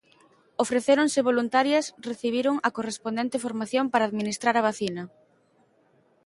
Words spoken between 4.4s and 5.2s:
a vacina.